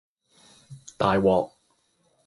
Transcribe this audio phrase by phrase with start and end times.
[0.97, 1.53] 大鑊